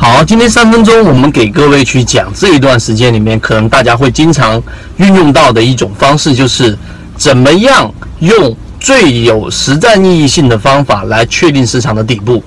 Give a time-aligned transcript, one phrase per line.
[0.00, 4.62] 好，今天三分钟，我们给各位去讲这一段时间里面，可能大家会经常
[4.98, 6.78] 运用到的一种方式，就是
[7.16, 12.40] 怎么样用最有实战意义性的方法来确定市场的底部。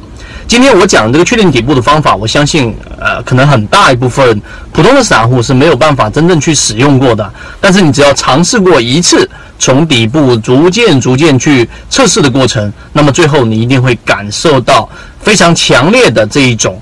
[0.48, 4.42] 今天我讲这个确定底部的方法，我相信，呃，可能很大一部分
[4.72, 7.34] 普通的散户是没有办法真正去使用过的。
[7.60, 9.30] 但是你只要尝试过一次，
[9.60, 14.88] 从底部逐渐逐渐去测试的过程，那么最后你一定会感受到
[15.20, 16.82] 非常强烈的这一种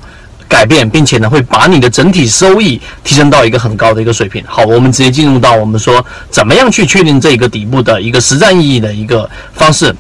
[0.50, 4.44] 改变，并且呢，会把你的整体收益提升到一个很高的一个水平。
[4.48, 9.96] 好，我们直接进入到我们说怎么样去确定这个底部的一个实战意义的一个方式。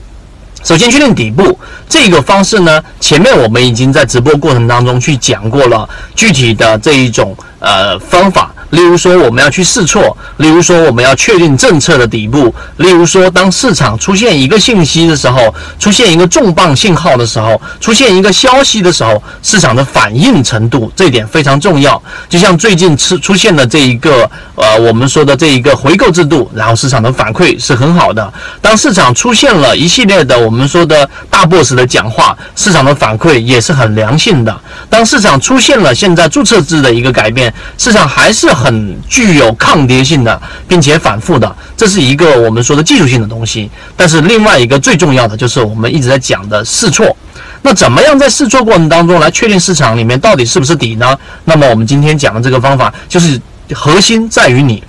[0.63, 1.57] 首先确定底部
[1.87, 8.53] 这个方式呢，前面我们已经在直播过程当中去讲过了具体的这一种呃方法。
[8.69, 21.99] 例如说，我们要去试错；例如说，我们要确定政策的底部；例如说，当市场出现一个信息的时候，出现一个重磅信号的时候，出现一个消息的时候，市场的反应程度，这一点非常重要。
[22.29, 28.31] 就像最近出出现的这一个呃，我们说的这一个回购制度，然后市场的反馈是很好的。
[28.61, 34.55] 当市场出现了一系列的我们说的大 boss 的讲话，市场的反馈也是很良性的。
[34.91, 38.47] 当市场出现了现在注册制的一个改变，市场还是。
[38.59, 43.71] 很具有抗跌性的，并且反复的，这是一个我们说的技术性的东西。
[43.95, 47.15] 但是另外一个最重要的就是我们一直在讲的试错。
[47.61, 51.17] 那怎么样在试错过程当中来确定市场里面到底是不是底呢？
[51.45, 53.39] 那么我们今天讲的这个方法就是
[53.73, 54.83] 核心在于你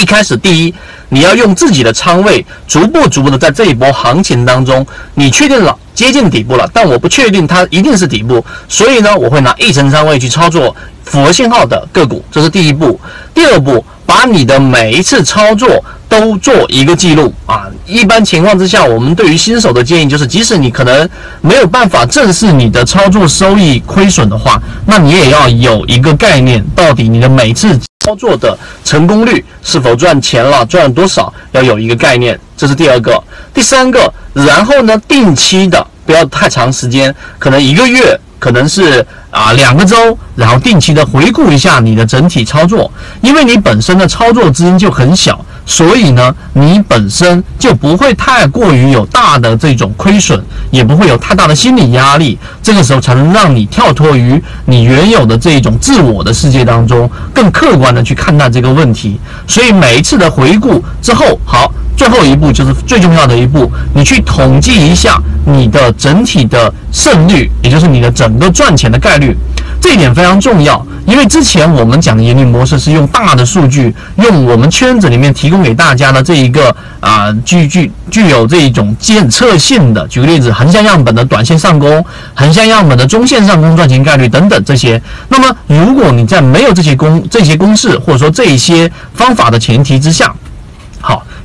[0.00, 0.74] 一开始第一，
[1.10, 10.74] 你要用自己的仓位逐步逐步的在这一波行情当中，你确定了接近底部了，但我不确定它一定是底部，所以呢，我会拿一层仓位去操作。
[11.02, 13.00] 符合信号的个股，这是第一步。
[13.34, 17.66] 第二步，把你的每一次操作都做一个记录啊。
[17.84, 21.08] 一般情况之下，我们对于新手的建议就是，即使你可能
[21.40, 27.76] 没有办法正视你的操作收益亏损的话，那你也要有一个概念，到底你的每次
[28.10, 32.38] 操作的成功率是否赚钱了，赚了多少，要有一个概念。
[32.56, 33.22] 这是第二个。
[33.54, 38.18] 第三个，然后呢，定期的，不要太长时间，可能一个月。
[38.40, 42.90] 可能是啊两个周，然后定期的回顾一下你的整体操作，
[43.20, 50.42] 因为你本身的操作资金就很小，所以呢，你本身就不会太过于有大的这种亏损，
[50.72, 52.36] 也不会有太大的心理压力。
[52.62, 59.20] 这个时候才能让你跳脱于你原有的这种自我的世界当中，更客观的去看待这个问题。
[59.46, 61.70] 所以每一次的回顾之后，好。
[61.96, 69.36] 最后一步就是最重要的一步，你去统计一下你的整体的胜率，也就是你的整个赚钱的概率，
[69.80, 70.84] 这一点非常重要。
[71.06, 85.00] 因为之前我们讲的盈利模式是用大的数据，用我们圈子里面提供给大家的这一个啊具具具有这一种检测性的，举个例子，横向样本的短线上攻，横向样本的中线上攻赚钱概率等等这些。
[85.28, 90.32] 那么如果你在没有这些公这些公式或者说这一些方法的前提之下，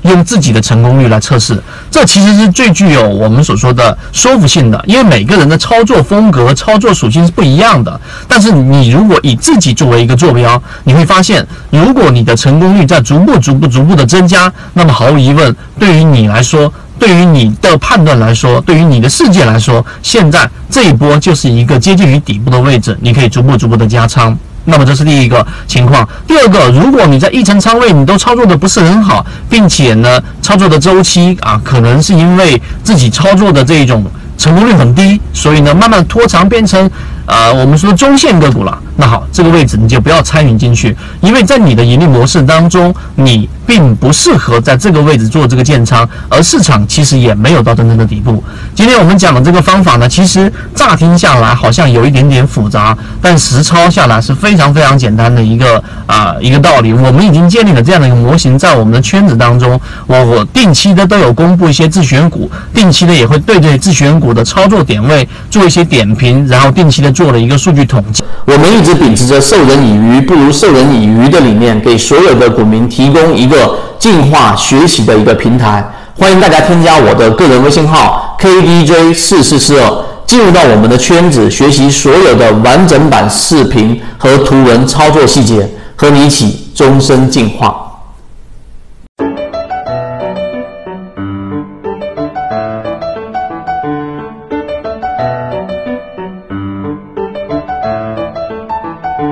[0.06, 1.62] 用自己的成功率来测试，
[1.92, 4.84] 这其实是最具有我们所说的说服性的。
[4.88, 8.00] 因为每个人的操作风格、操作属性是不一样的。
[8.28, 24.38] 但是你如果以自己作为一个坐标，你会发现，如果你的成功率在逐步、逐步、逐步的增加，那么毫无疑问，对于你来说，对于你的判断来说，对于你的世界来说，现在这一波就是一个接近于底部的位置，你可以逐步、逐步的加仓。
[24.66, 26.08] 那么这是第一个情况。
[26.28, 34.04] 第二个，如果你在一层仓位你都操作的不是很好，并且呢，操作的周期啊，可能是因为自己操作的这种
[34.38, 36.90] 成功率很低，所以呢，慢慢拖长变成
[37.26, 38.78] 呃我们说中线个股了。
[38.98, 43.50] 那好，这个位置你就不要参与进去，因为在你的盈利模式当中，你。
[43.68, 48.44] 并不适合在这个位置做这个建仓，而市场其实也没有到真正的底部。
[48.76, 56.94] 今天我们讲的这个方法呢，其实乍听下来好像有一点点复杂，但实操下来是非常非常简单的一个啊一个道理。
[56.94, 68.24] 我们已经建立了这样的一个模型，在我们的圈子当中，我我定期的都有公布一些自选股，定期的也会对对自选股股的操作点位做一些点评，然后定期的做了一个数据统计。
[68.46, 73.80] 我们一直秉持着授人以鱼不如授人以渔的理念，给所有的股民提供一个。
[73.98, 75.84] 进化学习的一个平台，
[76.16, 87.85] 欢迎大家添加我的个人微信号 kdj 四四四二，进入到我们的圈子，学习所有的完整版视频和图文操作细节，和你一起终身进化。